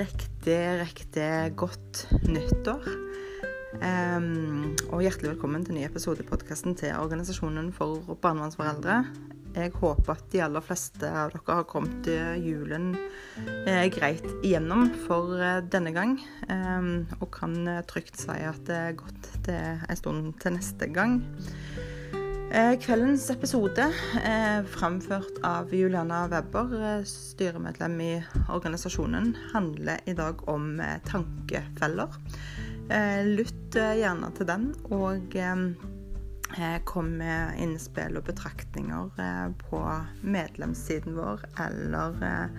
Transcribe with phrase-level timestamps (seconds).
[0.00, 2.86] Riktig, riktig godt nyttår.
[3.84, 9.02] Um, og hjertelig velkommen til en ny episode i podkasten til Organisasjonen for barnevernsforeldre.
[9.58, 12.08] Jeg håper at de aller fleste av dere har kommet
[12.40, 12.94] julen
[13.66, 16.16] eh, greit igjennom for eh, denne gang.
[16.48, 20.88] Um, og kan eh, trygt si at det er godt til en stund til neste
[20.94, 21.18] gang.
[22.50, 23.84] Eh, kveldens episode
[24.26, 32.08] er framført av Juliana Weber, eh, styremedlem i organisasjonen, handler i dag om eh, tankefeller.
[33.22, 35.36] Lytt gjerne til den, og
[36.90, 39.12] kom med innspill og betraktninger
[39.60, 39.82] på
[40.26, 42.50] medlemssiden vår eller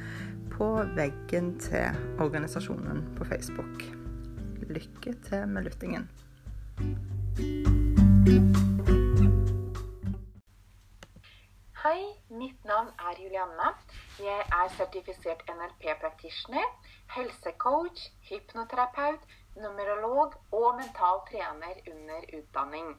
[0.55, 1.91] på veggen til
[2.23, 3.83] organisasjonen på Facebook.
[4.71, 6.07] Lykke til med lyttingen.
[13.31, 13.75] Julianne.
[14.19, 16.65] Jeg er sertifisert NLP-practitioner,
[17.15, 19.21] helsecoach, hypnoterapeut,
[19.55, 22.89] numerolog og mental trener under utdanning.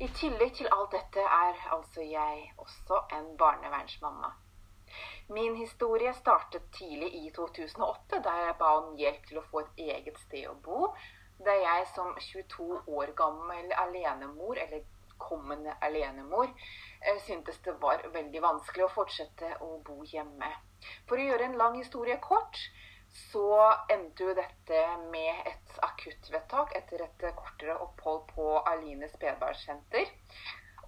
[0.00, 4.30] I tillegg til alt dette er altså jeg også en barnevernsmamma.
[5.28, 9.84] Min historie startet tidlig i 2008, da jeg ba om hjelp til å få et
[9.96, 10.94] eget sted å bo.
[11.44, 14.86] Da jeg som 22 år gammel alenemor, eller
[15.18, 16.48] kommende alenemor,
[17.26, 20.50] syntes det var veldig vanskelig å fortsette å bo hjemme.
[21.08, 22.58] For å gjøre en lang historie kort,
[23.10, 23.46] så
[23.90, 30.12] endte jo dette med et akuttvedtak etter et kortere opphold på Aline spedbarnssenter.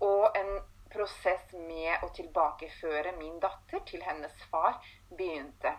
[0.02, 0.52] Og en
[0.92, 4.78] prosess med å tilbakeføre min datter til hennes far
[5.10, 5.72] begynte.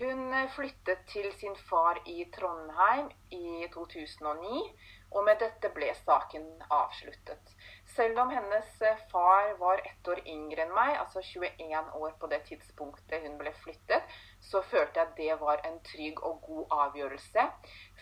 [0.00, 4.62] Hun flyttet til sin far i Trondheim i 2009,
[5.10, 7.52] og med dette ble saken avsluttet.
[7.96, 12.30] Selv om hennes eh, far var ett år yngre enn meg, altså 21 år på
[12.32, 16.76] det tidspunktet hun ble flyttet, så følte jeg at det var en trygg og god
[16.86, 17.48] avgjørelse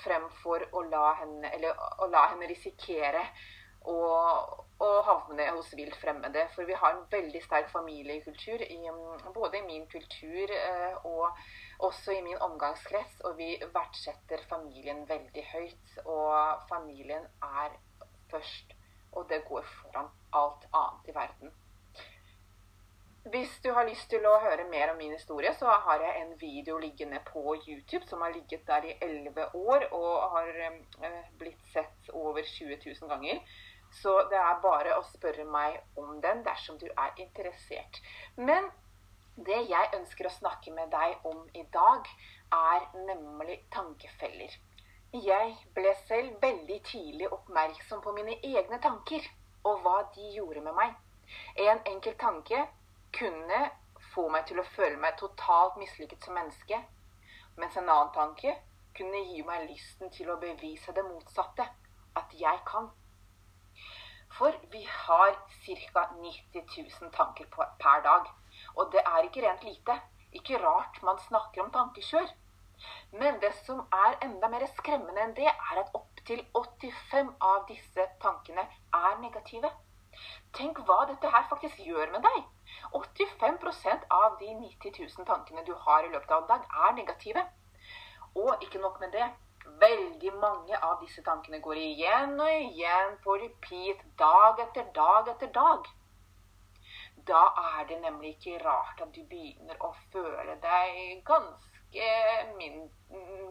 [0.04, 3.24] fremfor å la henne, å la henne risikere
[3.88, 3.96] å,
[4.78, 6.46] å, havne hos vilt fremmede.
[6.54, 8.78] For vi har en veldig sterk familiekultur, i,
[9.34, 11.32] både i min kultur eh, og
[11.78, 15.94] også i min omgangskrets, og vi verdsetter familien veldig høyt.
[16.04, 17.78] Og familien er
[18.30, 18.74] først,
[19.12, 21.54] og det går foran alt annet i verden.
[23.28, 26.30] Hvis du har lyst til å høre mer om min historie, så har jeg en
[26.40, 31.66] video liggende på YouTube som har ligget der i 11 år og har eh, blitt
[31.74, 33.42] sett over 20 000 ganger.
[34.00, 38.00] Så det er bare å spørre meg om den dersom du er interessert.
[38.36, 38.70] Men
[39.46, 42.08] det jeg ønsker å snakke med deg om i dag,
[42.52, 44.54] er nemlig tankefeller.
[45.12, 49.24] Jeg ble selv veldig tidlig oppmerksom på mine egne tanker
[49.64, 50.96] og hva de gjorde med meg.
[51.56, 52.64] En enkel tanke
[53.18, 53.60] kunne
[54.12, 56.80] få meg til å føle meg totalt mislykket som menneske,
[57.56, 58.54] mens en annen tanke
[58.98, 61.68] kunne gi meg lysten til å bevise det motsatte
[62.18, 62.90] at jeg kan.
[64.38, 65.32] For vi har
[65.64, 66.04] ca.
[66.20, 66.66] 90
[67.00, 68.28] 000 tanker per dag.
[68.78, 69.96] Og det er ikke rent lite.
[70.38, 72.28] Ikke rart man snakker om tankekjør.
[73.20, 78.06] Men det som er enda mer skremmende enn det, er at opptil 85 av disse
[78.24, 78.64] tankene
[79.00, 79.70] er negative.
[80.58, 82.38] Tenk hva dette her faktisk gjør med deg.
[83.00, 87.44] 85% av de 90 000 tankene du har i løpet av en dag, er negative.
[88.44, 89.28] Og ikke nok med det.
[89.82, 95.50] Veldig mange av disse tankene går igjen og igjen på repeat dag etter dag etter
[95.58, 95.90] dag
[97.28, 97.42] da
[97.76, 102.08] er det nemlig ikke rart at du begynner å føle deg ganske,
[102.56, 102.82] min,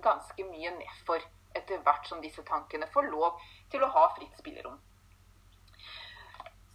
[0.04, 1.24] ganske mye nedfor
[1.58, 4.78] etter hvert som disse tankene får lov til å ha fritt spillerom.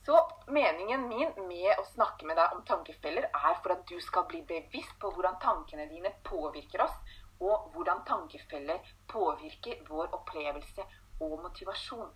[0.02, 0.18] Så
[0.50, 4.40] meningen min med å snakke med deg om tankefeller er for at du skal bli
[4.48, 6.96] bevisst på hvordan tankene dine påvirker oss,
[7.42, 10.86] og hvordan tankefeller påvirker vår opplevelse
[11.22, 12.10] og motivasjon.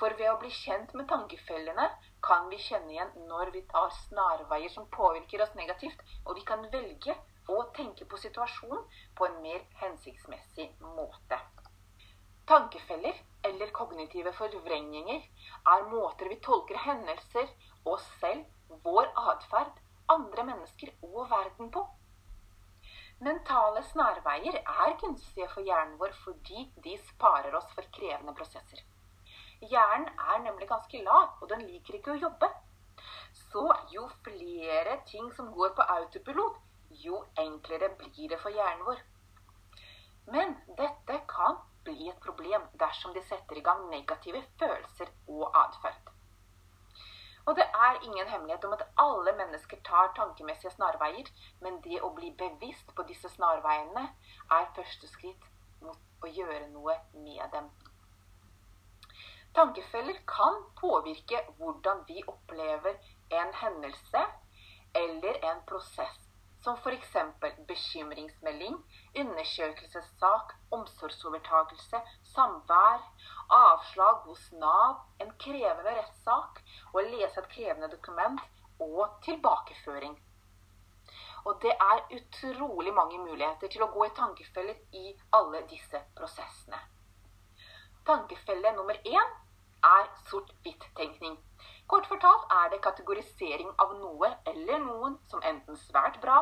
[0.00, 1.86] For ved å bli kjent med tankefellene
[2.28, 6.64] kan vi kjenne igjen når vi tar snarveier som påvirker oss negativt, og vi kan
[6.72, 7.16] velge
[7.48, 8.84] å tenke på situasjonen
[9.18, 11.40] på en mer hensiktsmessig måte.
[12.48, 15.24] Tankefeller, eller kognitive forvrengninger,
[15.74, 17.50] er måter vi tolker hendelser,
[17.84, 18.46] oss selv,
[18.84, 19.74] vår atferd,
[20.08, 21.84] andre mennesker og verden på.
[23.26, 28.84] Mentale snarveier er gunstige for hjernen vår fordi de sparer oss for krevende prosesser.
[29.60, 32.48] Hjernen er nemlig ganske lat, og den liker ikke å jobbe.
[33.38, 36.60] Så jo flere ting som går på autopilot,
[37.04, 39.00] jo enklere blir det for hjernen vår.
[40.34, 46.14] Men dette kan bli et problem dersom de setter i gang negative følelser og atferd.
[47.48, 51.30] Og det er ingen hemmelighet om at alle mennesker tar tankemessige snarveier,
[51.64, 54.04] men det å bli bevisst på disse snarveiene
[54.58, 55.46] er første skritt
[55.80, 57.70] mot å gjøre noe med dem.
[59.54, 62.94] Tankefeller kan påvirke hvordan vi opplever
[63.40, 64.24] en hendelse
[64.94, 66.28] eller en prosess
[66.62, 67.16] som f.eks.
[67.68, 68.76] bekymringsmelding,
[69.16, 72.00] undersøkelsessak, omsorgsovertakelse,
[72.34, 73.04] samvær,
[73.48, 76.62] avslag hos Nav, en krevende rettssak,
[76.92, 78.42] å lese et krevende dokument
[78.82, 80.18] og tilbakeføring.
[81.46, 86.80] Og det er utrolig mange muligheter til å gå i tankefeller i alle disse prosessene.
[88.08, 89.32] Tankefelle nummer én
[89.84, 91.34] er sort-hvitt-tenkning.
[91.86, 96.38] Kort fortalt er det kategorisering av noe eller noen som enten svært bra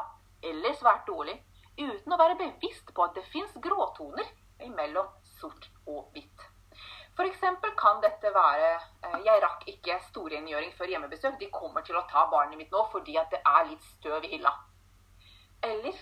[0.51, 1.35] eller svært dårlig,
[1.79, 4.31] uten å være bevisst på at det fins gråtoner
[4.77, 5.09] mellom
[5.41, 6.47] sort og hvitt.
[7.17, 7.43] F.eks.
[7.83, 12.27] kan dette være eh, 'jeg rakk ikke storrengjøring før hjemmebesøk', de kommer til å ta
[12.31, 14.53] barnet mitt nå fordi at det er litt støv i hylla.
[15.62, 15.99] Eller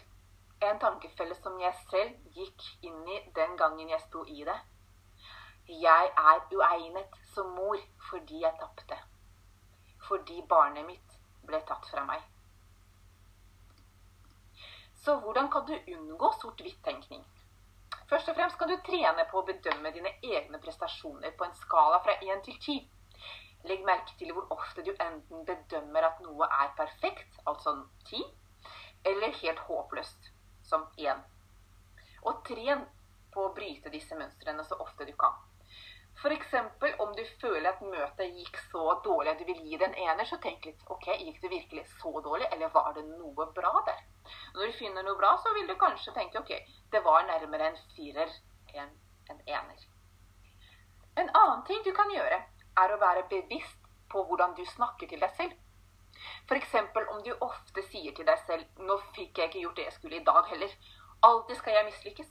[0.61, 4.61] en tankefelle som jeg selv gikk inn i den gangen jeg sto i det.
[5.69, 7.81] Jeg er uegnet som mor
[8.11, 8.99] fordi jeg tapte
[10.05, 11.15] fordi barnet mitt
[11.49, 12.23] ble tatt fra meg.
[15.05, 17.25] Så hvordan kan du unngå sort-hvitt-tenkning?
[18.09, 22.01] Først og fremst kan du trene på å bedømme dine egne prestasjoner på en skala
[22.05, 22.77] fra 1 til 10.
[23.71, 27.79] Legg merke til hvor ofte du enten bedømmer at noe er perfekt, altså
[28.11, 28.21] 10,
[29.09, 30.29] eller helt håpløst,
[30.69, 31.25] som 1.
[32.29, 32.85] Og tren
[33.33, 35.37] på å bryte disse mønstrene så ofte du kan.
[36.23, 36.55] F.eks.
[36.99, 40.25] om du føler at møtet gikk så dårlig at du vil gi det en ener,
[40.25, 44.01] så tenk litt ok, gikk det virkelig så dårlig, eller var det noe bra der?
[44.55, 46.55] Når du finner noe bra, så vil du kanskje tenke ok,
[46.93, 48.31] det var nærmere en firer
[48.75, 48.95] enn
[49.31, 49.85] en ener.
[51.17, 52.41] En annen ting du kan gjøre,
[52.83, 55.55] er å være bevisst på hvordan du snakker til deg selv.
[56.49, 56.75] F.eks.
[57.13, 60.17] om du ofte sier til deg selv 'Nå fikk jeg ikke gjort det jeg skulle
[60.21, 60.77] i dag heller'.
[61.23, 62.31] Alltid skal jeg mislykkes.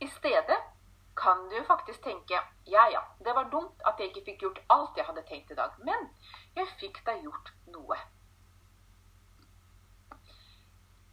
[0.00, 0.58] I stedet
[1.16, 4.98] kan du faktisk tenke ja, ja, det var dumt at jeg ikke fikk gjort alt
[4.98, 6.10] jeg hadde tenkt i dag, men
[6.58, 7.98] jeg fikk da gjort noe.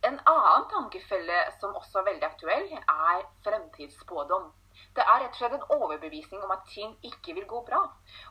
[0.03, 4.49] En annen tankefelle som også er veldig aktuell, er fremtidsspådom.
[4.97, 7.79] Det er rett og slett en overbevisning om at ting ikke vil gå bra,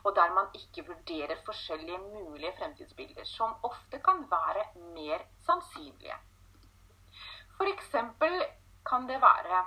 [0.03, 6.19] og der man ikke vurderer forskjellige mulige fremtidsbilder, som ofte kan være mer sannsynlige.
[7.57, 7.95] F.eks.
[8.85, 9.63] kan det være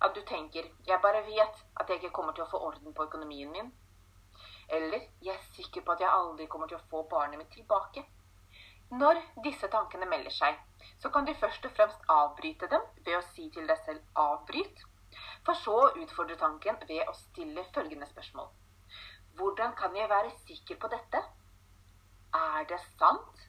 [0.00, 3.04] at du tenker 'jeg bare vet at jeg ikke kommer til å få orden på
[3.04, 3.72] økonomien min'.
[4.68, 8.04] Eller 'jeg er sikker på at jeg aldri kommer til å få barnet mitt tilbake'.
[8.90, 10.58] Når disse tankene melder seg,
[10.98, 14.84] så kan du først og fremst avbryte dem ved å si til deg selv 'avbryt',
[15.44, 18.48] for så å utfordre tanken ved å stille følgende spørsmål.
[19.36, 21.24] Hvordan kan jeg være sikker på dette?
[22.34, 23.48] Er det sant?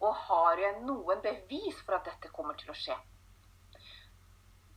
[0.00, 2.96] Og har jeg noen bevis for at dette kommer til å skje?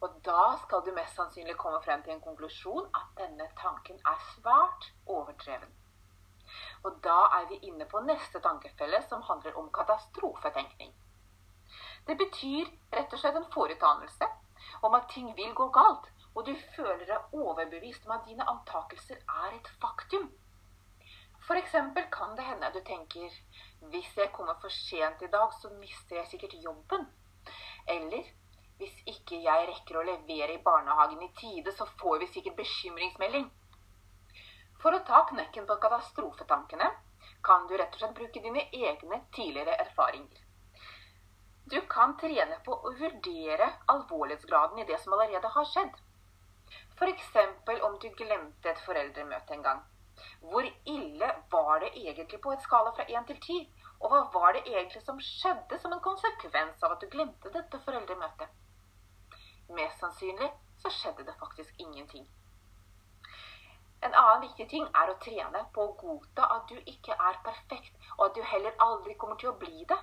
[0.02, 4.22] Og da skal du mest sannsynlig komme frem til en konklusjon at denne tanken er
[4.34, 5.74] svært overdreven.
[6.84, 10.94] Og da er vi inne på neste tankefelle, som handler om katastrofetenkning.
[12.08, 14.30] Det betyr rett og slett en foretanelse
[14.88, 19.20] om at ting vil gå galt, og du føler deg overbevist om at dine antakelser
[19.44, 20.30] er et faktum.
[21.44, 21.76] F.eks.
[22.12, 23.36] kan det hende du tenker
[23.92, 27.08] hvis jeg kommer for sent i dag, så mister jeg sikkert jobben.
[27.88, 28.28] Eller
[28.80, 33.50] hvis ikke jeg rekker å levere i barnehagen i tide, så får vi sikkert bekymringsmelding.
[34.80, 36.88] For å ta knekken på katastrofetankene
[37.44, 40.46] kan du rett og slett bruke dine egne tidligere erfaringer.
[41.70, 46.00] Du kan trene på å vurdere alvorlighetsgraden i det som allerede har skjedd.
[46.96, 47.36] F.eks.
[47.84, 49.84] om du glemte et foreldremøte en gang.
[50.40, 53.86] Hvor ille var det egentlig på et skala fra 1 til 10?
[54.00, 57.84] Og hva var det egentlig som skjedde som en konsekvens av at du glemte dette
[57.84, 58.48] foreldremøtet?
[59.70, 62.28] Mest sannsynlig så skjedde det faktisk ingenting.
[64.02, 67.98] En annen viktig ting er å trene på å godta at du ikke er perfekt,
[68.18, 69.98] og at du heller aldri kommer til å bli det.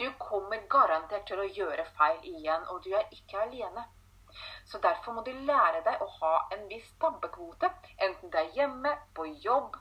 [0.00, 3.86] Du kommer garantert til å gjøre feil igjen, og du er ikke alene.
[4.70, 7.70] Så derfor må du lære deg å ha en viss tabbekvote,
[8.06, 9.78] enten det er hjemme, på jobb,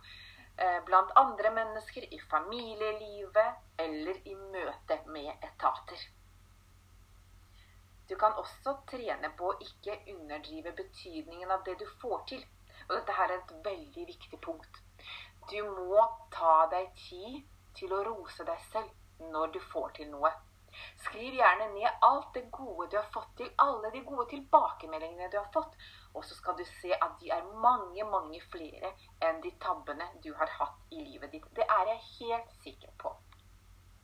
[0.58, 6.10] eh, blant andre mennesker, i familielivet eller i møte med etater.
[8.10, 12.44] Du kan også trene på å ikke underdrive betydningen av det du får til.
[12.90, 14.82] Og dette her er et veldig viktig punkt.
[15.52, 17.44] Du må ta deg tid
[17.78, 20.32] til å rose deg selv når du får til noe.
[21.06, 25.38] Skriv gjerne ned alt det gode du har fått til, alle de gode tilbakemeldingene du
[25.38, 25.78] har fått.
[26.14, 28.94] Og så skal du se at de er mange, mange flere
[29.28, 31.48] enn de tabbene du har hatt i livet ditt.
[31.56, 33.14] Det er jeg helt sikker på.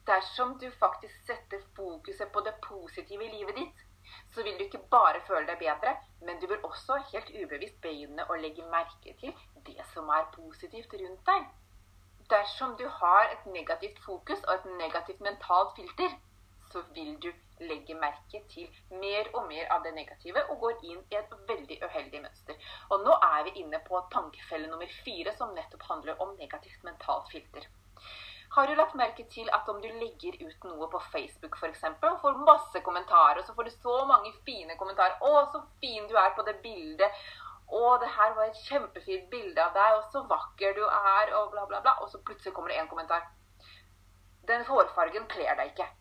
[0.10, 3.86] Dersom du faktisk setter fokuset på det positive i livet ditt,
[4.34, 8.25] så vil du ikke bare føle deg bedre, men du vil også helt ubevisst begynne
[8.30, 9.34] å legge merke til
[9.70, 11.50] det som er positivt rundt deg.
[12.30, 16.18] Dersom du har et negativt fokus og et negativt mentalt filter,
[16.72, 18.68] så vil du legge merke til
[19.01, 22.70] mer og mer av det negative og går inn i et veldig uheldig mønster.
[22.89, 27.32] Og nå er vi inne på tankefelle nummer fire, som nettopp handler om negativt mentalt
[27.34, 27.66] filter.
[28.51, 32.22] Har du lagt merke til at om du legger ut noe på Facebook f.eks., og
[32.24, 36.15] får masse kommentarer, og så får du så mange fine kommentarer 'Å, så fin du
[36.18, 37.20] er på det bildet'.
[37.70, 41.51] 'Å, det her var et kjempefint bilde av deg', og 'så vakker du er', og
[41.51, 41.94] bla, bla, bla.
[42.01, 43.29] Og så plutselig kommer det en kommentar.
[44.48, 45.91] 'Den hårfargen kler deg ikke'.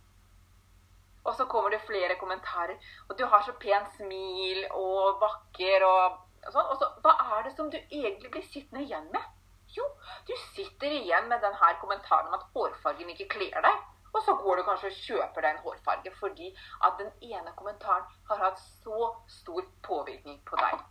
[1.24, 2.76] Og så kommer det flere kommentarer.
[3.08, 6.70] Og du har så pent smil og vakker og, og sånn.
[6.72, 9.34] Og så hva er det som du egentlig blir sittende igjen med?
[9.78, 9.86] Jo,
[10.28, 13.86] du sitter igjen med denne kommentaren om at hårfargen ikke kler deg.
[14.14, 16.52] Og så går du kanskje og kjøper deg en hårfarge fordi
[16.86, 20.86] at den ene kommentaren har hatt så stor påvirkning på deg.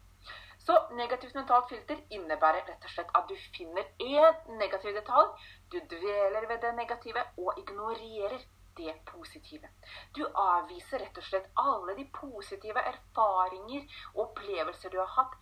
[0.68, 5.30] Så negativt mentalt filter innebærer rett og slett at du finner én negativ detalj,
[5.72, 8.42] du dveler ved det negative og ignorerer
[8.78, 9.70] det positive.
[10.16, 15.40] Du avviser rett og slett alle de positive erfaringer og opplevelser du har hatt,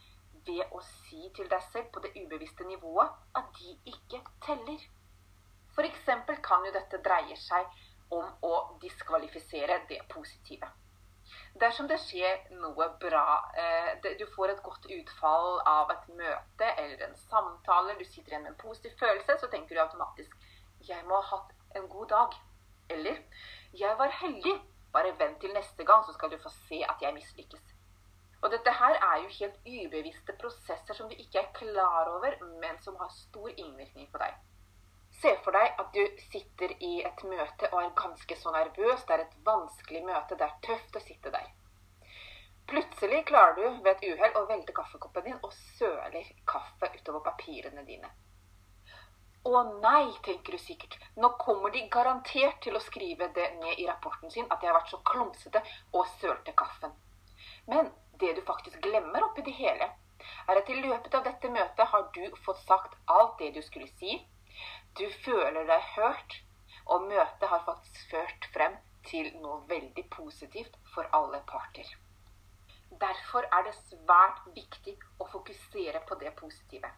[0.47, 4.87] ved å si til deg selv på det ubevisste nivået at de ikke teller.
[5.75, 6.07] F.eks.
[6.43, 7.67] kan jo dette dreie seg
[8.15, 10.69] om å diskvalifisere det positive.
[11.61, 13.25] Dersom det skjer noe bra,
[13.57, 18.43] eh, du får et godt utfall av et møte eller en samtale, du sitter igjen
[18.43, 20.35] med en positiv følelse, så tenker du automatisk
[20.87, 22.35] 'Jeg må ha hatt en god dag'.
[22.89, 23.17] Eller
[23.73, 24.61] 'Jeg var heldig'.
[24.93, 27.74] Bare vent til neste gang, så skal du få se at jeg mislykkes.
[28.45, 32.77] Og dette her er jo helt ubevisste prosesser som du ikke er klar over, men
[32.83, 34.35] som har stor innvirkning på deg.
[35.21, 39.05] Se for deg at du sitter i et møte og er ganske så nervøs.
[39.07, 40.37] Det er et vanskelig møte.
[40.37, 41.47] Det er tøft å sitte der.
[42.69, 47.85] Plutselig klarer du ved et uhell å velte kaffekoppen din og søler kaffe utover papirene
[47.89, 48.13] dine.
[49.45, 50.97] Å nei, tenker du sikkert.
[51.21, 54.79] Nå kommer de garantert til å skrive det ned i rapporten sin at jeg har
[54.79, 56.93] vært så klumsete og sølte kaffen.
[57.69, 59.89] Men det du faktisk glemmer oppi det hele,
[60.49, 63.89] er at i løpet av dette møtet har du fått sagt alt det du skulle
[63.99, 64.17] si.
[64.99, 66.39] Du føler deg hørt,
[66.85, 68.77] og møtet har faktisk ført frem
[69.09, 71.87] til noe veldig positivt for alle parter.
[73.01, 76.91] Derfor er det svært viktig å fokusere på det positive.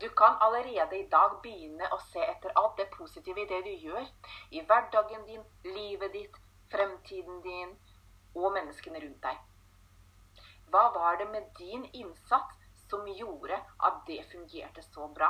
[0.00, 3.70] Du kan allerede i dag begynne å se etter alt det positive i det du
[3.86, 4.08] gjør.
[4.50, 6.36] I hverdagen din, livet ditt,
[6.72, 7.72] fremtiden din
[8.34, 9.38] og menneskene rundt deg.
[10.72, 15.28] Hva var det med din innsats som gjorde at det fungerte så bra?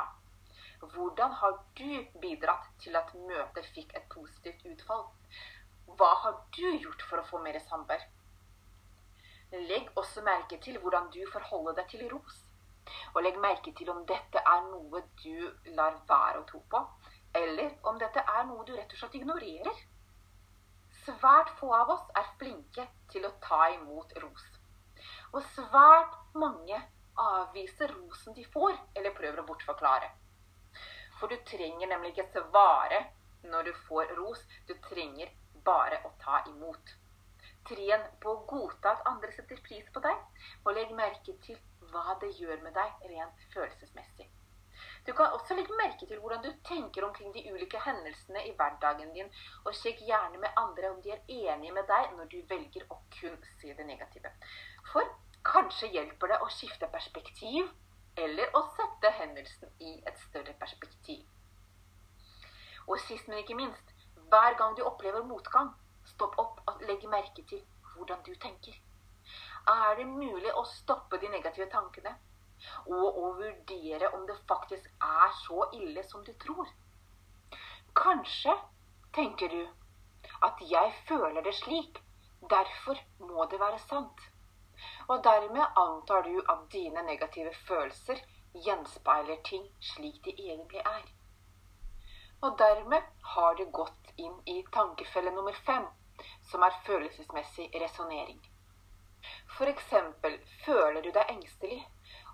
[0.79, 5.03] Hvordan har du bidratt til at møtet fikk et positivt utfall?
[5.99, 8.07] Hva har du gjort for å få mer samvær?
[9.67, 12.39] Legg også merke til hvordan du forholder deg til ros.
[13.11, 16.85] Og legg merke til om dette er noe du lar være å tro på,
[17.43, 19.85] eller om dette er noe du rett og slett ignorerer.
[21.03, 24.51] Svært få av oss er flinke til å ta imot ros.
[25.33, 26.79] Og svært mange
[27.17, 30.09] avviser rosen de får, eller prøver å bortforklare.
[31.19, 32.99] For du trenger nemlig ikke svare
[33.53, 34.43] når du får ros.
[34.67, 35.31] Du trenger
[35.65, 36.93] bare å ta imot.
[37.69, 40.21] Tren på å godta at andre setter pris på deg,
[40.65, 41.59] og legg merke til
[41.93, 44.29] hva det gjør med deg rent følelsesmessig.
[45.07, 49.11] Du kan også legge merke til hvordan du tenker omkring de ulike hendelsene i hverdagen
[49.15, 49.31] din,
[49.63, 52.99] og sjekk gjerne med andre om de er enige med deg når du velger å
[53.17, 54.31] kun se det negative.
[54.91, 55.07] For
[55.43, 57.65] Kanskje hjelper det å skifte perspektiv,
[58.25, 61.25] eller å sette hendelsen i et større perspektiv.
[62.87, 63.91] Og sist, men ikke minst,
[64.31, 65.73] hver gang du opplever motgang,
[66.13, 67.59] stopp opp og legg merke til
[67.91, 68.79] hvordan du tenker.
[69.73, 72.15] Er det mulig å stoppe de negative tankene?
[72.87, 76.69] Og å vurdere om det faktisk er så ille som du tror?
[77.99, 78.55] Kanskje
[79.13, 79.63] tenker du
[80.41, 82.03] at 'jeg føler det slik',
[82.49, 84.32] derfor må det være sant.
[85.07, 88.21] Og dermed antar du at dine negative følelser
[88.65, 91.03] gjenspeiler ting slik de egentlig er.
[92.41, 95.85] Og dermed har du gått inn i tankefelle nummer fem,
[96.51, 98.41] som er følelsesmessig resonnering.
[99.57, 99.93] F.eks.
[100.65, 101.79] føler du deg engstelig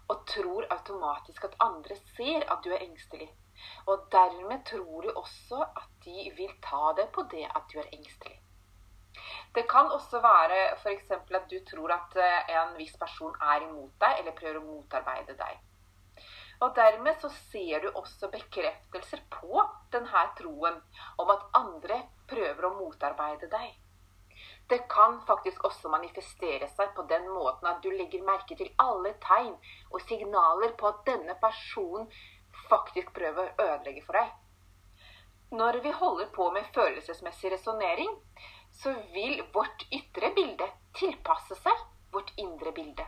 [0.10, 3.30] og tror automatisk at andre ser at du er engstelig.
[3.86, 7.92] Og dermed tror du også at de vil ta deg på det at du er
[7.94, 8.40] engstelig.
[9.53, 11.12] Det kan også være f.eks.
[11.12, 15.36] at du tror at eh, en viss person er imot deg, eller prøver å motarbeide
[15.39, 15.65] deg.
[16.60, 19.62] Og dermed så ser du også bekreftelser på
[19.94, 20.82] denne troen
[21.18, 23.70] om at andre prøver å motarbeide deg.
[24.70, 29.15] Det kan faktisk også manifestere seg på den måten at du legger merke til alle
[29.24, 29.56] tegn
[29.89, 32.06] og signaler på at denne personen
[32.70, 34.29] faktisk prøver å ødelegge for deg.
[35.60, 38.12] Når vi holder på med følelsesmessig resonnering,
[38.81, 40.67] så vil vårt ytre bilde
[41.00, 43.05] tilpasse seg vårt indre bilde.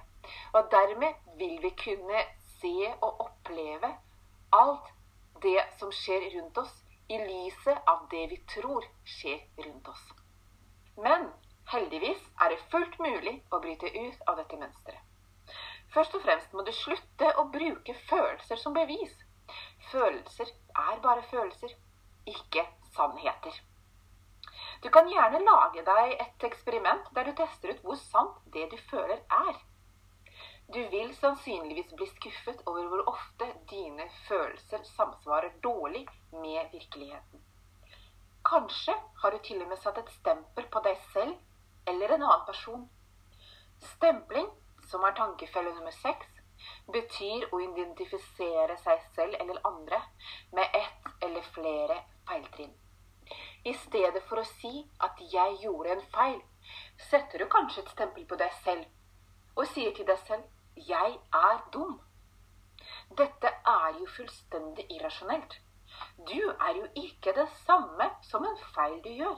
[0.53, 2.23] Og dermed vil vi kunne
[2.61, 3.93] se og oppleve
[4.55, 4.91] alt
[5.43, 6.73] det som skjer rundt oss,
[7.11, 10.03] i lyset av det vi tror skjer rundt oss.
[10.95, 11.25] Men
[11.71, 14.99] Heldigvis er det fullt mulig å bryte ut av dette mønsteret.
[15.93, 19.13] Først og fremst må du slutte å bruke følelser som bevis.
[19.91, 20.51] Følelser
[20.85, 21.71] er bare følelser,
[22.27, 23.55] ikke sannheter.
[24.81, 28.77] Du kan gjerne lage deg et eksperiment der du tester ut hvor sant det du
[28.89, 29.59] føler, er.
[30.73, 37.45] Du vil sannsynligvis bli skuffet over hvor ofte dine følelser samsvarer dårlig med virkeligheten.
[38.50, 42.45] Kanskje har du til og med satt et stempel på deg selv eller en annen
[42.50, 42.89] person.
[43.93, 44.50] Stempling,
[44.89, 46.29] som er tankefelle nummer seks,
[46.93, 50.01] betyr å identifisere seg selv eller andre
[50.57, 52.80] med ett eller flere feiltrinn.
[53.63, 56.41] I stedet for å si at 'jeg gjorde en feil',
[57.10, 58.86] setter du kanskje et stempel på deg selv
[59.56, 60.44] og sier til deg selv
[60.88, 62.00] 'jeg er dum'.
[63.20, 65.60] Dette er jo fullstendig irrasjonelt.
[66.32, 69.38] Du er jo ikke det samme som en feil du gjør.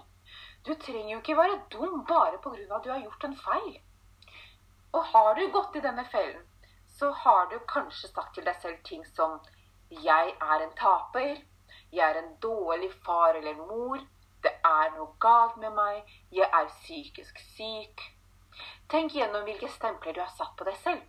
[0.65, 2.75] Du trenger jo ikke være dum bare pga.
[2.75, 3.82] at du har gjort en feil.
[4.94, 6.48] Og har du gått i denne fellen,
[6.88, 9.39] så har du kanskje sagt til deg selv ting som
[9.89, 11.44] 'Jeg er en taper',
[11.92, 14.12] 'Jeg er en dårlig far eller mor',
[14.43, 18.01] 'Det er noe galt med meg', 'Jeg er psykisk syk'.
[18.89, 21.01] Tenk gjennom hvilke stempler du har satt på deg selv.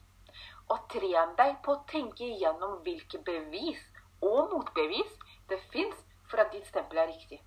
[0.71, 3.83] Og tren deg på å tenke gjennom hvilke bevis
[4.23, 7.41] og motbevis det fins for at ditt stempel er riktig.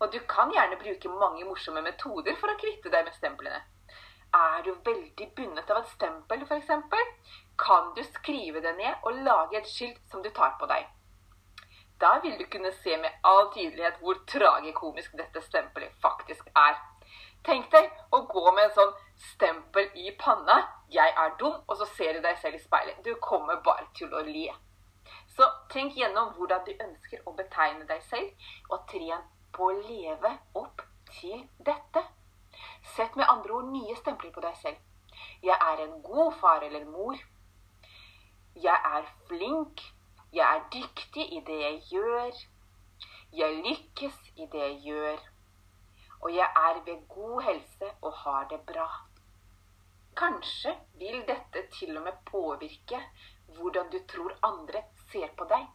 [0.00, 3.60] Og du kan gjerne bruke mange morsomme metoder for å kvitte deg med stemplene.
[4.34, 6.70] Er du veldig bundet av et stempel, f.eks.,
[7.58, 10.88] kan du skrive det ned og lage et skilt som du tar på deg.
[12.02, 16.80] Da vil du kunne se med all tydelighet hvor tragikomisk dette stempelet faktisk er.
[17.46, 18.92] Tenk deg å gå med en sånn
[19.28, 20.58] stempel i panna.
[20.92, 23.04] 'Jeg er dum', og så ser du deg selv i speilet.
[23.04, 24.50] Du kommer bare til å le.
[25.36, 30.32] Så tenk gjennom hvordan du ønsker å betegne deg selv, og tren på å leve
[30.54, 30.82] opp
[31.20, 32.04] til dette.
[32.96, 34.76] Sett med andre ord nye stempler på deg selv.
[35.42, 37.16] Jeg er en god far eller mor.
[38.54, 39.80] Jeg er flink.
[40.32, 42.36] Jeg er dyktig i det jeg gjør.
[43.36, 45.18] Jeg lykkes i det jeg gjør.
[46.20, 48.86] Og jeg er ved god helse og har det bra.
[50.16, 53.00] Kanskje vil dette til og med påvirke
[53.56, 55.66] hvordan du tror andre ser på deg.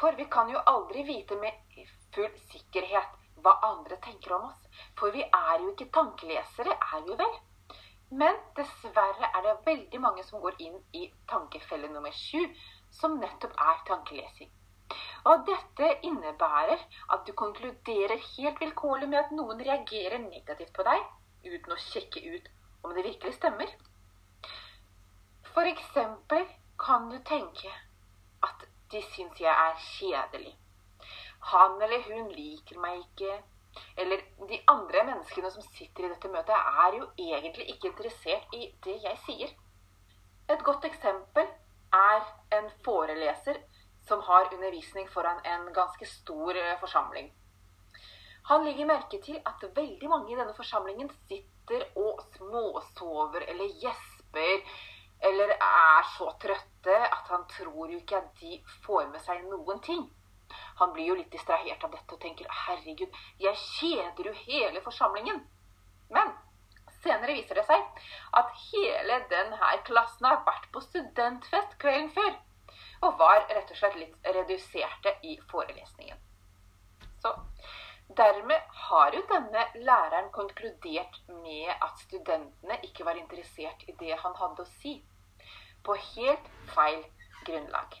[0.00, 4.62] For vi kan jo aldri vite med full sikkerhet hva andre tenker om oss.
[4.98, 7.38] For vi er jo ikke tankelesere, er vi vel?
[8.10, 12.42] Men dessverre er det veldig mange som går inn i tankefelle nummer sju,
[13.00, 14.52] som nettopp er tankelesing.
[15.26, 16.82] Og dette innebærer
[17.14, 21.02] at du konkluderer helt vilkårlig med at noen reagerer negativt på deg,
[21.46, 22.52] uten å sjekke ut
[22.84, 23.72] om det virkelig stemmer.
[25.54, 26.46] For eksempel
[26.78, 27.72] kan du tenke
[28.46, 30.54] at de syns jeg er kjedelig.
[31.50, 33.36] Han eller hun liker meg ikke.
[34.00, 38.70] Eller de andre menneskene som sitter i dette møtet, er jo egentlig ikke interessert i
[38.84, 39.52] det jeg sier.
[40.48, 41.48] Et godt eksempel
[41.98, 43.58] er en foreleser
[44.08, 47.32] som har undervisning foran en ganske stor eh, forsamling.
[48.48, 54.62] Han legger merke til at veldig mange i denne forsamlingen sitter og småsover eller gjesper
[55.26, 59.82] eller er så trøtte at han tror jo ikke at de får med seg noen
[59.82, 60.06] ting.
[60.78, 65.42] Han blir jo litt distrahert av dette og tenker 'herregud, jeg kjeder jo hele forsamlingen'.
[66.10, 66.35] Men
[67.06, 68.04] senere viser det seg
[68.40, 72.36] at hele denne klassen har vært på studentfest kvelden før.
[73.06, 76.18] Og var rett og slett litt reduserte i forelesningen.
[77.22, 77.32] Så
[78.18, 84.36] dermed har jo denne læreren konkludert med at studentene ikke var interessert i det han
[84.40, 84.98] hadde å si.
[85.86, 87.02] På helt feil
[87.46, 88.00] grunnlag.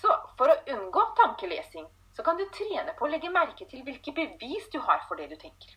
[0.00, 4.12] Så for å unngå tankelesing, så kan du trene på å legge merke til hvilke
[4.14, 5.76] bevis du har for det du tenker.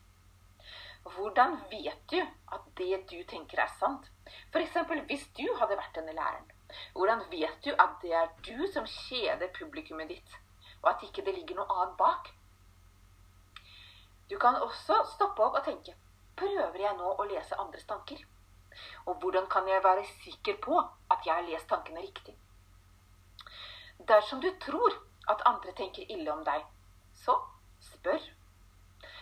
[1.03, 2.19] Hvordan vet du
[2.55, 4.09] at det du tenker er sant?
[4.53, 4.77] F.eks.
[5.09, 6.51] hvis du hadde vært denne læreren.
[6.93, 10.37] Hvordan vet du at det er du som kjeder publikummet ditt,
[10.81, 12.29] og at ikke det ligger noe annet bak?
[14.29, 15.97] Du kan også stoppe opp og tenke
[16.41, 18.21] Prøver jeg nå å lese andres tanker?
[19.05, 22.37] Og hvordan kan jeg være sikker på at jeg har lest tankene riktig?
[24.07, 24.95] Dersom du tror
[25.29, 26.63] at andre tenker ille om deg,
[27.13, 27.35] så
[27.91, 28.23] spør.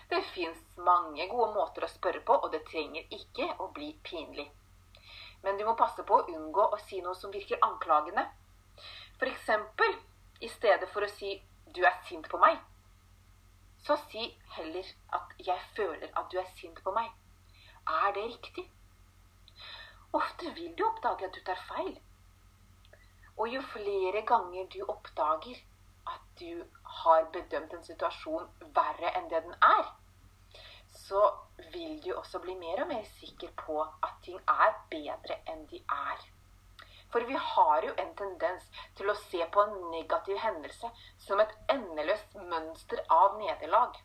[0.09, 4.47] Det fins mange gode måter å spørre på, og det trenger ikke å bli pinlig.
[5.43, 8.25] Men du må passe på å unngå å si noe som virker anklagende.
[9.29, 9.93] Eksempel,
[10.41, 11.29] i stedet for å si
[11.75, 12.59] 'du er sint på meg',
[13.85, 17.13] så si heller at 'jeg føler at du er sint på meg'.
[17.87, 18.65] Er det riktig?
[20.13, 21.99] Ofte vil du oppdage at du tar feil.
[23.37, 25.61] Og jo flere ganger du oppdager
[26.39, 26.63] du
[27.03, 29.91] har bedømt en situasjon verre enn det den er,
[31.05, 31.21] så
[31.73, 35.81] vil du også bli mer og mer sikker på at ting er bedre enn de
[35.95, 36.27] er.
[37.11, 38.65] For vi har jo en tendens
[38.97, 40.91] til å se på en negativ hendelse
[41.25, 43.97] som et endeløst mønster av nederlag.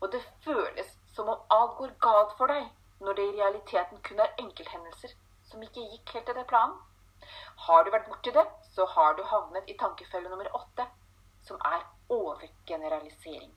[0.00, 2.66] Og det føles som om alt går galt for deg,
[3.02, 5.14] når det i realiteten kun er enkelthendelser
[5.50, 6.80] som ikke gikk helt etter planen.
[7.66, 10.88] Har du vært borti det, så har du havnet i tankefelle nummer åtte,
[11.42, 13.52] som er overgeneralisering.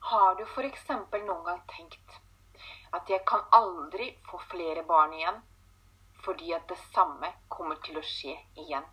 [0.00, 0.88] Har du f.eks.
[0.88, 2.18] noen gang tenkt
[2.96, 5.42] at jeg kan aldri få flere barn igjen
[6.24, 8.86] fordi at det samme kommer til å skje igjen?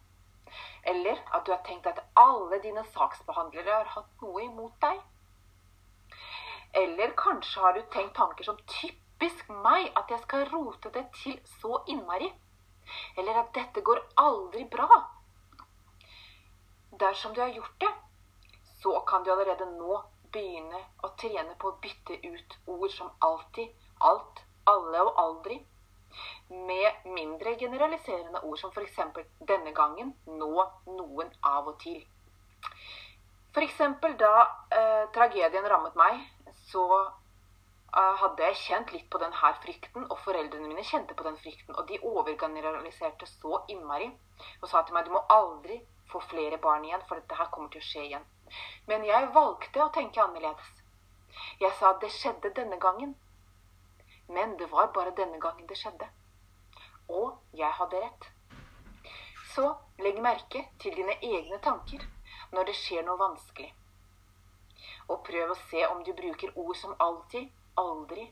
[0.84, 5.02] Eller at du har tenkt at alle dine saksbehandlere har hatt noe imot deg?
[6.84, 11.38] Eller kanskje har du tenkt tanker som typisk meg, at jeg skal rote det til
[11.62, 12.30] så innmari?
[13.18, 14.90] Eller at dette går aldri bra?
[17.00, 17.94] Dersom du har gjort det,
[18.82, 23.72] så kan du allerede nå begynne å trene på å bytte ut ord som alltid,
[24.10, 25.58] alt, alle og aldri
[26.50, 29.00] med mindre generaliserende ord som f.eks.
[29.40, 30.54] denne gangen, nå,
[30.88, 32.00] noen, av og til.
[33.56, 33.82] F.eks.
[34.20, 34.34] da
[34.72, 36.22] eh, tragedien rammet meg,
[36.70, 41.40] så eh, hadde jeg kjent litt på denne frykten, og foreldrene mine kjente på den
[41.44, 41.76] frykten.
[41.76, 44.12] Og de overgeneraliserte så innmari
[44.62, 45.82] og sa til meg du må aldri
[46.12, 48.26] få flere barn igjen, for dette her kommer til å skje igjen.
[48.90, 50.72] Men jeg valgte å tenke annerledes.
[51.60, 53.16] Jeg sa at det skjedde denne gangen.
[54.28, 56.08] Men det var bare denne gangen det skjedde.
[57.10, 58.30] Og jeg hadde rett.
[59.54, 62.02] Så legg merke til dine egne tanker
[62.52, 63.72] når det skjer noe vanskelig.
[65.10, 68.26] Og prøv å se om du bruker ord som alltid, aldri,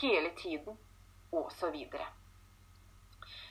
[0.00, 0.78] hele tiden
[1.30, 1.76] osv.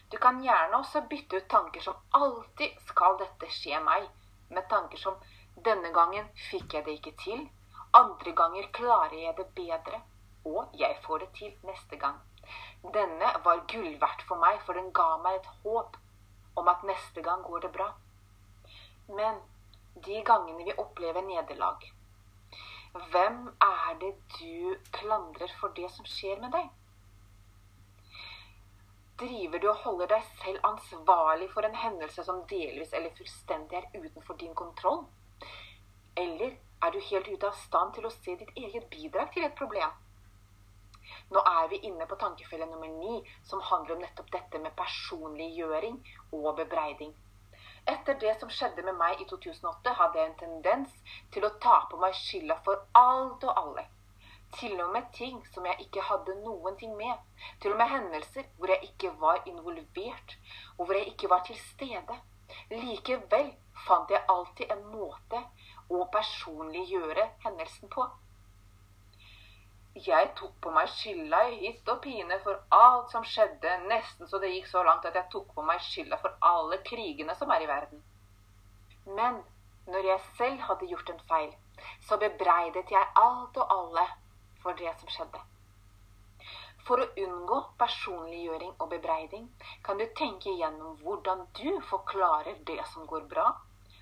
[0.09, 4.09] Du kan gjerne også bytte ut tanker som 'alltid skal dette skje meg',
[4.49, 5.19] med tanker som
[5.65, 7.49] denne gangen fikk jeg det ikke til.
[7.93, 10.01] Andre ganger klarer jeg det bedre.
[10.45, 12.19] Og jeg får det til neste gang.
[12.93, 15.97] Denne var gull verdt for meg, for den ga meg et håp
[16.55, 17.91] om at neste gang går det bra.
[19.07, 19.41] Men
[20.05, 21.85] de gangene vi opplever nederlag,
[23.11, 26.69] hvem er det du klandrer for det som skjer med deg?
[29.19, 33.87] Driver du og holder deg selv ansvarlig for en hendelse som delvis eller fullstendig er
[33.95, 35.01] utenfor din kontroll?
[36.15, 39.57] Eller er du helt ute av stand til å se ditt eget bidrag til et
[39.59, 39.91] problem?
[41.35, 45.99] Nå er vi inne på tankefelle nummer ni, som handler om nettopp dette med personliggjøring
[46.39, 47.13] og bebreiding.
[47.89, 51.81] Etter det som skjedde med meg i 2008, hadde jeg en tendens til å ta
[51.91, 53.85] på meg skylda for alt og alle.
[54.57, 57.17] Til og med ting som jeg ikke hadde noen ting med.
[57.61, 60.37] Til og med hendelser hvor jeg ikke var involvert,
[60.77, 62.17] og hvor jeg ikke var til stede.
[62.71, 63.51] Likevel
[63.87, 65.43] fant jeg alltid en måte
[65.89, 68.07] å personliggjøre hendelsen på.
[70.07, 74.39] Jeg tok på meg skylda i hytt og pine for alt som skjedde, nesten så
[74.41, 77.65] det gikk så langt at jeg tok på meg skylda for alle krigene som er
[77.65, 78.03] i verden.
[79.17, 79.41] Men
[79.89, 81.51] når jeg selv hadde gjort en feil,
[82.07, 84.05] så bebreidet jeg alt og alle
[84.63, 85.41] for det som skjedde.
[86.87, 89.49] For å unngå personliggjøring og bebreiding
[89.85, 93.49] kan du tenke igjennom hvordan du forklarer det som går bra,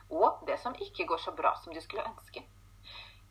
[0.10, 2.46] og det som ikke går så bra som du skulle ønske.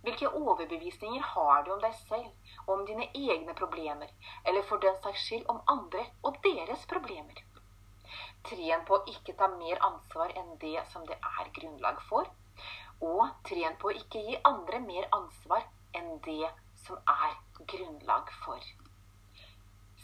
[0.07, 2.29] Hvilke overbevisninger har du om deg selv,
[2.71, 4.11] om dine egne problemer,
[4.45, 7.41] eller for den saks skyld om andre og deres problemer?
[8.47, 12.29] Tren på å ikke ta mer ansvar enn det som det er grunnlag for,
[13.03, 16.53] og tren på å ikke gi andre mer ansvar enn det
[16.87, 17.35] som er
[17.73, 18.63] grunnlag for.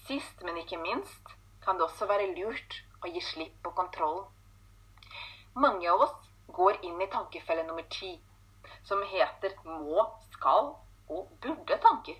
[0.07, 4.27] Sist, men ikke minst, kan det også være lurt å gi slipp på kontrollen.
[5.55, 8.16] Mange av oss går inn i tankefelle nummer ti,
[8.88, 10.73] som heter må, skal
[11.12, 12.18] og burde tanker.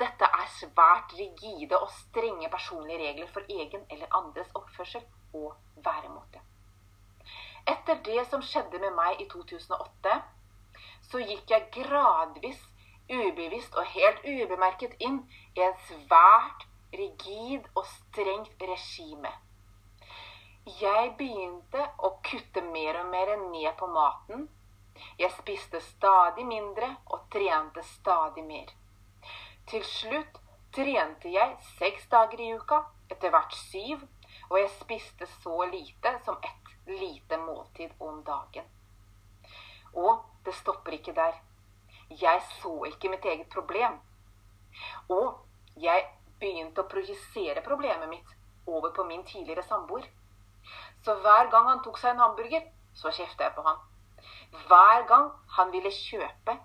[0.00, 5.04] Dette er svært rigide og strenge personlige regler for egen eller andres oppførsel
[5.36, 5.52] og
[5.84, 6.40] væremåte.
[7.68, 10.14] Etter det som skjedde med meg i 2008,
[11.10, 12.62] så gikk jeg gradvis
[13.10, 15.20] ubevisst og helt ubemerket inn
[15.58, 19.32] i en svært rigid og strengt regime.
[20.80, 24.46] Jeg begynte å kutte mer og mer ned på maten.
[25.18, 28.70] Jeg spiste stadig mindre og trente stadig mer.
[29.70, 30.40] Til slutt
[30.74, 34.04] trente jeg seks dager i uka, etter hvert syv,
[34.50, 38.66] og jeg spiste så lite som et lite måltid om dagen.
[39.94, 41.38] Og det stopper ikke der.
[42.10, 44.00] Jeg så ikke mitt eget problem.
[45.08, 45.38] Og
[45.76, 46.06] jeg
[46.40, 48.34] begynte å projisere problemet mitt
[48.66, 50.06] over på min tidligere samboer.
[51.04, 53.78] Så hver gang han tok seg en hamburger, så kjefta jeg på han.
[54.66, 56.56] Hver gang han ville kjøpe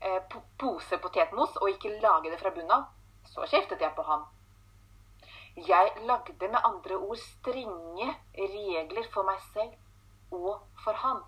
[0.00, 2.86] eh, pose potetmos og ikke lage det fra bunnen av,
[3.28, 4.24] så kjeftet jeg på han.
[5.56, 9.74] Jeg lagde med andre ord strenge regler for meg selv
[10.32, 11.20] og for han.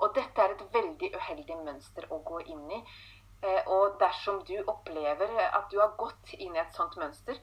[0.00, 2.80] Og dette er et veldig uheldig mønster å gå inn i.
[3.44, 7.40] Eh, og dersom du opplever at du har gått inn i et sånt mønster,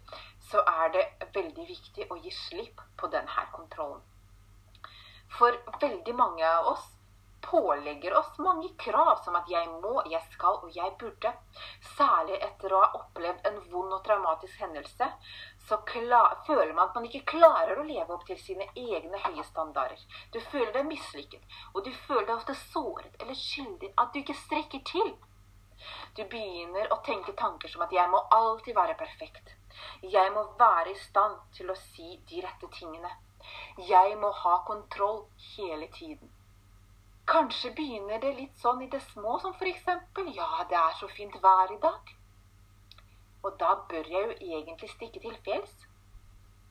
[0.50, 1.04] så er det
[1.36, 4.02] veldig viktig å gi slipp på denne kontrollen.
[5.38, 6.88] For veldig mange av oss
[7.42, 11.32] pålegger oss mange krav, som at jeg må, jeg skal og jeg burde.
[11.96, 15.08] Særlig etter å ha opplevd en vond og traumatisk hendelse,
[15.68, 20.00] så føler man at man ikke klarer å leve opp til sine egne høye standarder.
[20.34, 24.40] Du føler deg mislykket, og du føler deg ofte såret eller skyldig, at du ikke
[24.46, 25.14] strekker til.
[26.18, 29.56] Du begynner å tenke tanker som at 'jeg må alltid være perfekt'.
[30.16, 33.12] Jeg må være i stand til å si de rette tingene.
[33.78, 35.26] Jeg må ha kontroll
[35.56, 36.30] hele tiden.
[37.30, 39.86] Kanskje begynner det litt sånn i det små, som f.eks.:
[40.36, 42.16] Ja, det er så fint vær i dag.
[43.44, 45.88] Og da bør jeg jo egentlig stikke til fjells.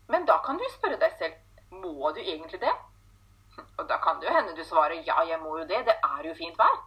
[0.08, 1.38] Men da kan du spørre deg selv
[1.70, 2.72] må du egentlig det?
[3.78, 6.26] Og da kan det jo hende du svarer ja, jeg må jo det, det er
[6.26, 6.78] jo fint vær.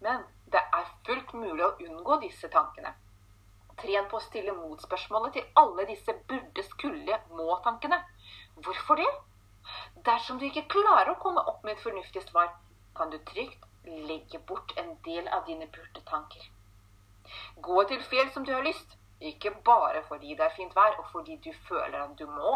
[0.00, 2.94] Men det er fullt mulig å unngå disse tankene.
[3.78, 8.00] Tren på å stille motspørsmålet til alle disse burde, skulle, må-tankene.
[8.64, 9.08] Hvorfor det?
[10.08, 12.54] Dersom du ikke klarer å komme opp med et fornuftig svar,
[12.96, 13.66] kan du trygt
[14.08, 16.46] legge bort en del av dine burde-tanker.
[17.66, 21.10] Gå til fjell som du har lyst, ikke bare fordi det er fint vær, og
[21.12, 22.54] fordi du føler at du må.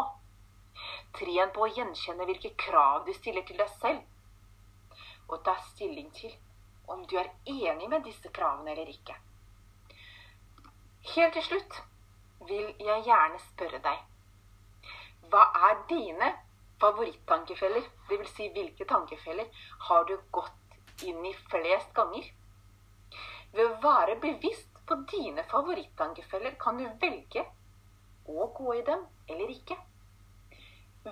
[1.19, 4.01] Tren på å gjenkjenne hvilke krav du stiller til deg selv,
[5.29, 6.33] og ta stilling til
[6.93, 9.15] om du er enig med disse kravene eller ikke.
[11.13, 11.77] Helt til slutt
[12.47, 14.89] vil jeg gjerne spørre deg
[15.31, 16.31] Hva er dine
[16.83, 18.31] Favorittankefeller, dvs.
[18.35, 22.25] Si hvilke tankefeller har du gått inn i flest ganger?
[23.53, 27.45] Ved å være bevisst på dine favorittankefeller kan du velge
[28.27, 29.77] å gå i dem eller ikke.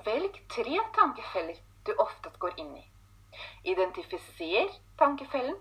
[0.05, 2.83] Velg tre tankefeller du oftest går inn i.
[3.71, 5.57] Identifiser tankefellen.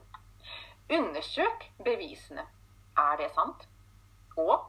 [0.91, 2.49] Undersøk bevisene.
[2.99, 3.67] Er det sant?
[4.37, 4.67] Og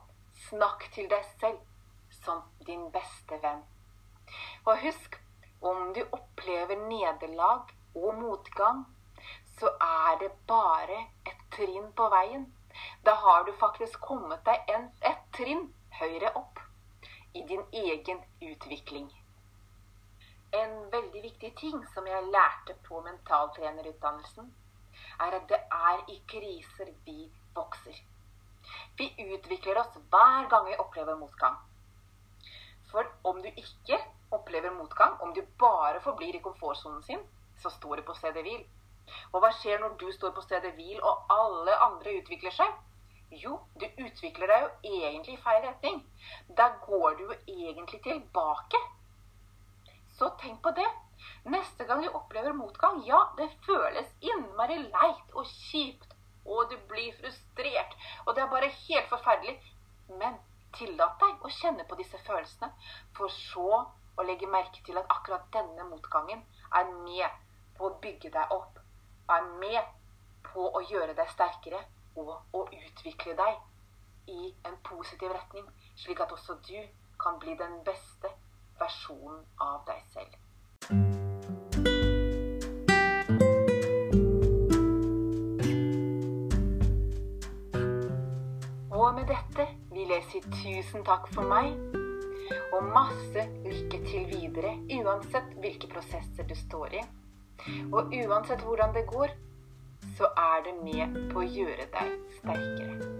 [0.49, 1.65] snakk til deg selv
[2.21, 3.65] som din beste venn.
[4.65, 5.20] Og husk
[5.61, 8.85] om du opplever nederlag og motgang,
[9.59, 10.97] så er det bare
[11.29, 12.47] et trinn på veien.
[13.05, 15.67] Da har du faktisk kommet deg en, et trinn
[15.99, 16.61] høyere opp
[17.33, 19.09] i din egen utvikling.
[20.61, 24.49] En veldig viktig ting som jeg lærte på mentaltrenerutdannelsen,
[25.21, 28.01] er at det er i kriser vi vokser.
[28.97, 31.55] Vi utvikler oss hver gang vi opplever motgang.
[32.91, 37.23] For om du ikke opplever motgang, om du bare forblir i komfortsonen sin,
[37.61, 38.63] så står du på stedet hvil.
[39.33, 42.79] Og hva skjer når du står på stedet hvil og alle andre utvikler seg?
[43.43, 46.01] Jo, du utvikler deg jo egentlig i feil retning.
[46.57, 48.81] Da går du jo egentlig tilbake.
[50.17, 50.87] Så tenk på det.
[51.53, 56.17] Neste gang du opplever motgang, ja, det føles innmari leit og kjipt.
[56.45, 57.95] Og du blir frustrert.
[58.25, 59.55] Og det er bare helt forferdelig.
[60.19, 60.39] Men
[60.75, 62.71] tillat deg å kjenne på disse følelsene,
[63.15, 63.85] for så
[64.21, 66.43] og legge merke til at akkurat denne motgangen
[66.77, 67.39] er med
[67.77, 68.77] på å bygge deg opp.
[69.33, 69.81] Er med
[70.45, 71.79] på å gjøre deg sterkere
[72.21, 75.65] og å utvikle deg i en positiv retning,
[75.97, 76.77] slik at også du
[77.23, 78.29] kan bli den beste
[78.77, 80.37] versjonen av deg selv.
[88.91, 92.00] Og med dette vil jeg si tusen takk for meg
[92.71, 97.03] og masse lykke til videre, uansett hvilke prosesser du står i.
[97.91, 99.35] Og uansett hvordan det går,
[100.17, 103.11] så er det med på å gjøre deg sterkere.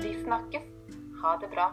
[0.00, 0.68] Vi snakkes.
[1.20, 1.70] Ha det bra.